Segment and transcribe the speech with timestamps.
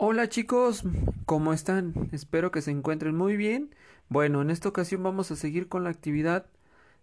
[0.00, 0.84] Hola chicos,
[1.26, 2.08] ¿cómo están?
[2.12, 3.74] Espero que se encuentren muy bien.
[4.08, 6.46] Bueno, en esta ocasión vamos a seguir con la actividad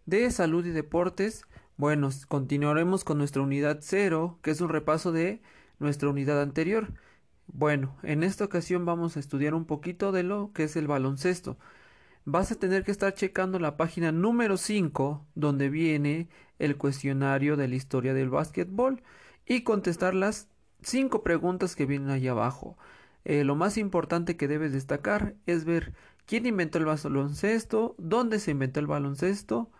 [0.05, 1.43] de salud y deportes.
[1.75, 5.41] Bueno, continuaremos con nuestra unidad 0, que es un repaso de
[5.77, 6.93] nuestra unidad anterior.
[7.47, 11.57] Bueno, en esta ocasión vamos a estudiar un poquito de lo que es el baloncesto.
[12.23, 17.67] Vas a tener que estar checando la página número 5, donde viene el cuestionario de
[17.67, 19.03] la historia del básquetbol,
[19.45, 20.47] y contestar las
[20.85, 22.77] cinco preguntas que vienen ahí abajo.
[23.25, 25.93] Eh, lo más importante que debes destacar es ver
[26.25, 29.71] quién inventó el baloncesto, dónde se inventó el baloncesto,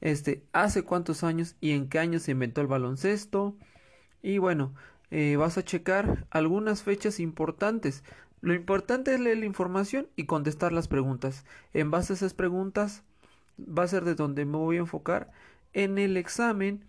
[0.00, 3.56] este, hace cuántos años y en qué año se inventó el baloncesto.
[4.22, 4.74] Y bueno,
[5.10, 8.04] eh, vas a checar algunas fechas importantes.
[8.40, 11.44] Lo importante es leer la información y contestar las preguntas.
[11.74, 13.02] En base a esas preguntas
[13.58, 15.32] va a ser de donde me voy a enfocar
[15.72, 16.84] en el examen.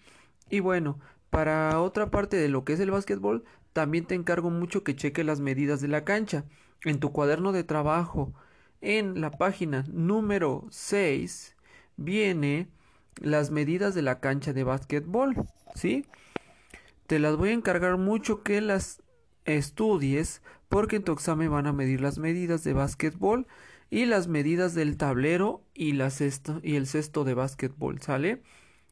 [0.49, 0.99] Y bueno,
[1.29, 5.23] para otra parte de lo que es el básquetbol, también te encargo mucho que cheque
[5.23, 6.45] las medidas de la cancha.
[6.83, 8.33] En tu cuaderno de trabajo,
[8.81, 11.55] en la página número 6,
[11.97, 12.67] viene
[13.21, 15.35] las medidas de la cancha de básquetbol,
[15.75, 16.05] ¿sí?
[17.07, 19.01] Te las voy a encargar mucho que las
[19.45, 23.47] estudies porque en tu examen van a medir las medidas de básquetbol
[23.89, 26.11] y las medidas del tablero y la
[26.63, 28.41] y el cesto de básquetbol, ¿sale?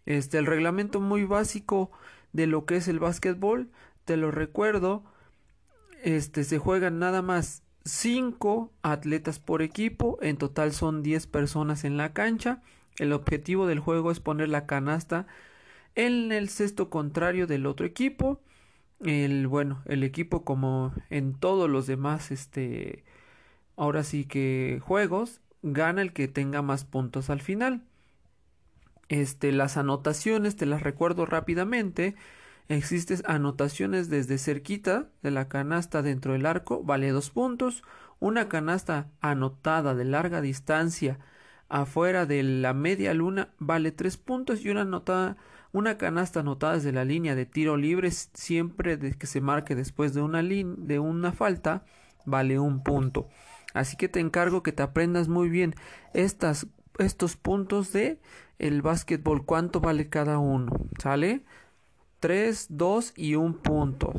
[0.05, 1.91] Este el reglamento muy básico
[2.33, 3.69] de lo que es el básquetbol,
[4.11, 5.05] te lo recuerdo,
[6.03, 11.95] este se juegan nada más 5 atletas por equipo, en total son 10 personas en
[11.95, 12.61] la cancha.
[12.97, 15.27] El objetivo del juego es poner la canasta
[15.95, 18.41] en el cesto contrario del otro equipo.
[18.99, 23.05] El bueno, el equipo como en todos los demás este
[23.77, 27.81] ahora sí que juegos gana el que tenga más puntos al final.
[29.07, 32.15] Este, las anotaciones te las recuerdo rápidamente.
[32.71, 37.83] Existen anotaciones desde cerquita de la canasta dentro del arco, vale dos puntos.
[38.21, 41.19] Una canasta anotada de larga distancia
[41.67, 45.35] afuera de la media luna vale tres puntos y una anotada,
[45.73, 50.21] una canasta anotada desde la línea de tiro libre siempre que se marque después de
[50.21, 51.83] una de una falta
[52.25, 53.27] vale un punto.
[53.73, 55.75] Así que te encargo que te aprendas muy bien
[56.13, 56.67] estas
[56.99, 58.21] estos puntos de
[58.59, 61.43] el básquetbol, cuánto vale cada uno, ¿sale?
[62.21, 64.13] 3, 2 y un punto.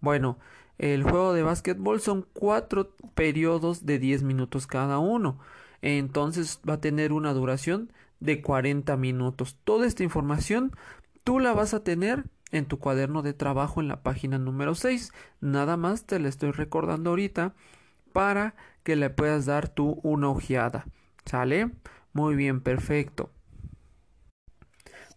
[0.00, 0.38] Bueno,
[0.78, 5.40] el juego de básquetbol son cuatro periodos de 10 minutos cada uno.
[5.82, 7.90] Entonces va a tener una duración
[8.20, 9.56] de 40 minutos.
[9.64, 10.72] Toda esta información
[11.24, 15.12] tú la vas a tener en tu cuaderno de trabajo en la página número 6.
[15.40, 17.54] Nada más te la estoy recordando ahorita
[18.12, 20.86] para que le puedas dar tú una ojeada.
[21.24, 21.70] ¿Sale?
[22.12, 23.30] Muy bien, perfecto.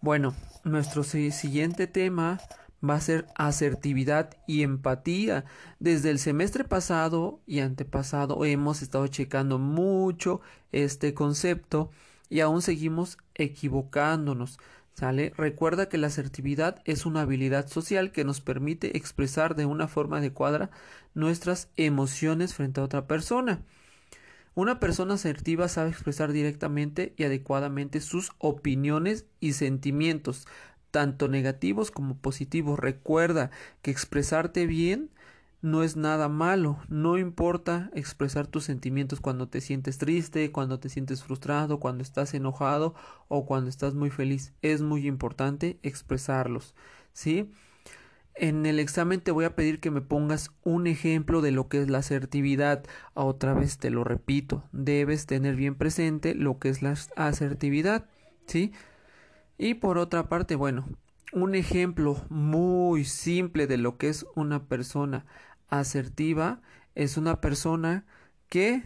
[0.02, 2.40] Bueno, nuestro siguiente tema
[2.84, 5.46] va a ser asertividad y empatía.
[5.80, 10.42] Desde el semestre pasado y antepasado hemos estado checando mucho
[10.72, 11.92] este concepto
[12.30, 14.58] y aún seguimos equivocándonos.
[14.96, 15.34] ¿Sale?
[15.38, 20.18] Recuerda que la asertividad es una habilidad social que nos permite expresar de una forma
[20.18, 20.72] adecuada
[21.14, 23.62] nuestras emociones frente a otra persona.
[24.54, 30.46] Una persona asertiva sabe expresar directamente y adecuadamente sus opiniones y sentimientos,
[30.92, 32.78] tanto negativos como positivos.
[32.78, 33.50] Recuerda
[33.82, 35.10] que expresarte bien
[35.62, 40.90] no es nada malo, no importa expresar tus sentimientos cuando te sientes triste, cuando te
[40.90, 42.96] sientes frustrado, cuando estás enojado
[43.28, 44.54] o cuando estás muy feliz.
[44.62, 46.76] Es muy importante expresarlos,
[47.14, 47.52] ¿sí?
[48.36, 51.82] En el examen te voy a pedir que me pongas un ejemplo de lo que
[51.82, 52.84] es la asertividad.
[53.14, 58.06] Otra vez te lo repito, debes tener bien presente lo que es la asertividad,
[58.46, 58.72] ¿sí?
[59.58, 60.88] Y por otra parte, bueno,
[61.34, 65.26] un ejemplo muy simple de lo que es una persona
[65.70, 66.62] asertiva
[66.96, 68.06] es una persona
[68.50, 68.84] que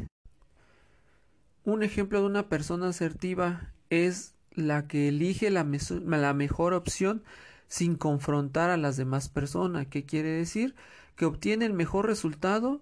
[1.64, 5.66] un ejemplo de una persona asertiva es la que elige la,
[6.06, 7.24] la mejor opción
[7.68, 9.88] sin confrontar a las demás personas.
[9.88, 10.76] ¿Qué quiere decir?
[11.16, 12.82] Que obtiene el mejor resultado,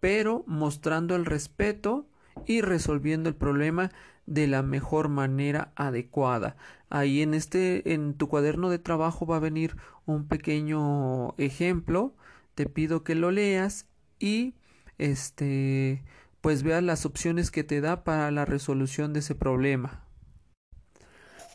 [0.00, 2.06] pero mostrando el respeto
[2.46, 3.90] y resolviendo el problema
[4.26, 6.56] de la mejor manera adecuada.
[6.88, 9.76] Ahí en este en tu cuaderno de trabajo va a venir
[10.06, 12.14] un pequeño ejemplo.
[12.54, 13.86] Te pido que lo leas
[14.18, 14.54] y
[14.98, 16.04] este
[16.40, 20.04] pues veas las opciones que te da para la resolución de ese problema.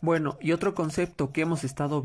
[0.02, 2.00] Bueno, y otro concepto que hemos estado,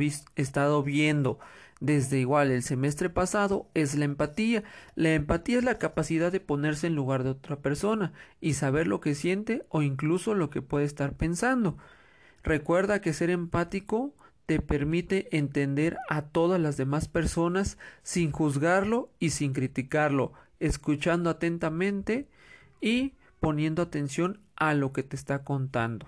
[0.83, 1.39] viendo
[1.79, 4.63] desde igual el semestre pasado es la empatía.
[4.95, 8.11] La empatía es la capacidad de ponerse en lugar de otra persona
[8.41, 11.77] y saber lo que siente o incluso lo que puede estar pensando.
[12.43, 14.13] Recuerda que ser empático
[14.45, 22.27] te permite entender a todas las demás personas sin juzgarlo y sin criticarlo, escuchando atentamente
[22.81, 26.05] y poniendo atención a lo que te está contando.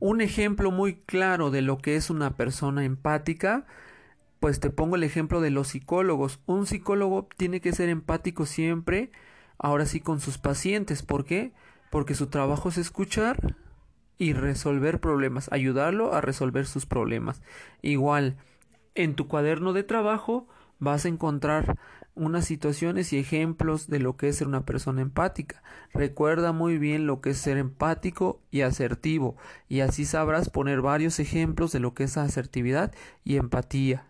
[0.00, 3.66] Un ejemplo muy claro de lo que es una persona empática,
[4.40, 6.40] pues te pongo el ejemplo de los psicólogos.
[6.46, 9.12] Un psicólogo tiene que ser empático siempre,
[9.58, 11.02] ahora sí con sus pacientes.
[11.02, 11.52] ¿Por qué?
[11.90, 13.56] Porque su trabajo es escuchar
[14.16, 17.42] y resolver problemas, ayudarlo a resolver sus problemas.
[17.82, 18.36] Igual,
[18.94, 20.48] en tu cuaderno de trabajo
[20.78, 21.76] vas a encontrar
[22.14, 25.62] unas situaciones y ejemplos de lo que es ser una persona empática.
[25.92, 29.36] Recuerda muy bien lo que es ser empático y asertivo,
[29.68, 32.92] y así sabrás poner varios ejemplos de lo que es asertividad
[33.24, 34.06] y empatía.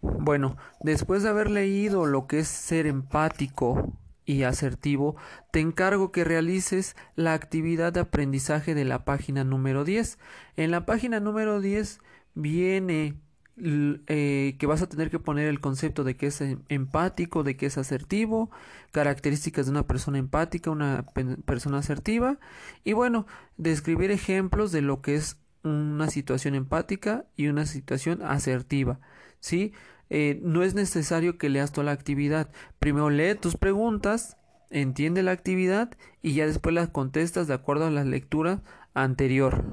[0.00, 3.92] Bueno, después de haber leído lo que es ser empático
[4.24, 5.16] y asertivo,
[5.52, 10.18] te encargo que realices la actividad de aprendizaje de la página número 10.
[10.56, 12.00] En la página número 10
[12.34, 13.14] viene
[13.58, 17.56] eh, que vas a tener que poner el concepto de que es em, empático, de
[17.56, 18.50] que es asertivo,
[18.92, 21.04] características de una persona empática, una
[21.44, 22.38] persona asertiva
[22.84, 23.26] y bueno,
[23.58, 29.00] describir ejemplos de lo que es una situación empática y una situación asertiva,
[29.40, 29.72] ¿sí?
[30.10, 32.50] Eh, no es necesario que leas toda la actividad.
[32.78, 34.36] Primero lee tus preguntas,
[34.70, 38.62] entiende la actividad y ya después las contestas de acuerdo a la lectura
[38.94, 39.64] anterior.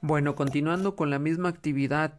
[0.00, 2.18] Bueno, continuando con la misma actividad,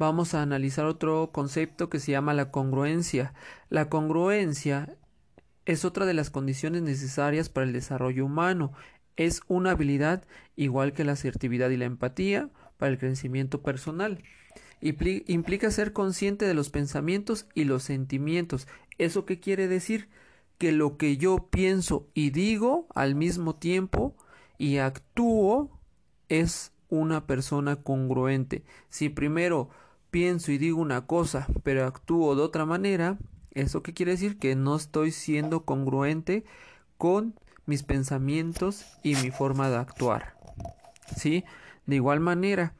[0.00, 3.34] vamos a analizar otro concepto que se llama la congruencia.
[3.68, 4.96] La congruencia
[5.66, 8.72] es otra de las condiciones necesarias para el desarrollo humano.
[9.16, 10.24] Es una habilidad
[10.56, 12.48] igual que la asertividad y la empatía
[12.78, 14.22] para el crecimiento personal.
[14.80, 18.68] Implica ser consciente de los pensamientos y los sentimientos.
[18.96, 20.08] ¿Eso qué quiere decir?
[20.56, 24.16] Que lo que yo pienso y digo al mismo tiempo
[24.56, 25.78] y actúo
[26.30, 28.64] es una persona congruente.
[28.88, 29.68] Si primero
[30.10, 33.18] pienso y digo una cosa, pero actúo de otra manera,
[33.52, 34.38] ¿eso qué quiere decir?
[34.38, 36.44] Que no estoy siendo congruente
[36.98, 37.34] con
[37.66, 40.34] mis pensamientos y mi forma de actuar.
[41.16, 41.44] ¿Sí?
[41.86, 42.74] De igual manera,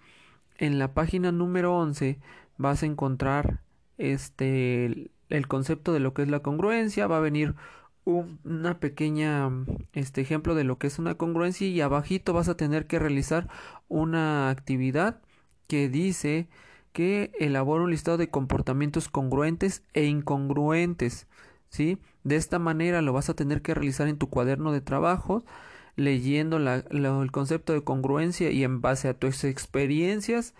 [0.58, 2.18] en la página número 11
[2.58, 3.60] vas a encontrar
[3.98, 7.54] este el, concepto de lo que es la congruencia, va a venir
[8.04, 9.50] una pequeña
[9.92, 13.48] este ejemplo de lo que es una congruencia y abajito vas a tener que realizar
[13.88, 15.20] una actividad
[15.66, 16.48] que dice
[16.92, 21.26] que elabora un listado de comportamientos congruentes e incongruentes,
[21.68, 21.98] ¿sí?
[22.24, 25.44] De esta manera lo vas a tener que realizar en tu cuaderno de trabajo,
[25.96, 30.54] leyendo el concepto de congruencia y en base a tus experiencias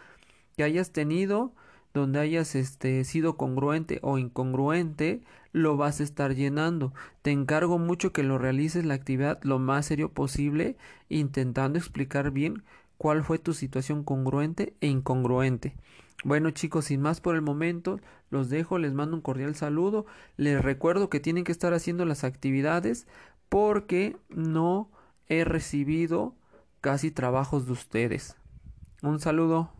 [0.56, 1.52] que hayas tenido,
[1.94, 5.22] donde hayas este, sido congruente o incongruente,
[5.52, 6.92] lo vas a estar llenando.
[7.22, 10.76] Te encargo mucho que lo realices la actividad lo más serio posible,
[11.08, 12.62] intentando explicar bien
[13.00, 15.75] cuál fue tu situación congruente e incongruente.
[16.23, 17.99] Bueno chicos, sin más por el momento,
[18.29, 20.05] los dejo, les mando un cordial saludo,
[20.37, 23.06] les recuerdo que tienen que estar haciendo las actividades
[23.49, 24.91] porque no
[25.29, 26.35] he recibido
[26.82, 28.37] casi trabajos de ustedes.
[29.00, 29.70] Un saludo.